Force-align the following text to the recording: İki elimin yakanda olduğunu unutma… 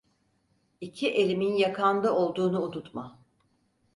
İki 0.81 1.09
elimin 1.11 1.55
yakanda 1.55 2.15
olduğunu 2.15 2.61
unutma… 2.61 3.19